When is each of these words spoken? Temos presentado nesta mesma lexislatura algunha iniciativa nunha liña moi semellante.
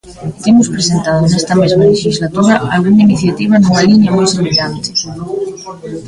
Temos 0.43 0.71
presentado 0.75 1.19
nesta 1.21 1.53
mesma 1.61 1.87
lexislatura 1.91 2.53
algunha 2.75 3.05
iniciativa 3.07 3.55
nunha 3.57 3.83
liña 3.89 4.15
moi 4.17 4.27
semellante. 4.35 4.89